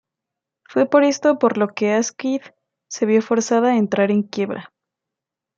[0.67, 2.41] Fue por esto por lo que Asquith
[2.89, 4.73] se vio forzada a entrar en quiebra.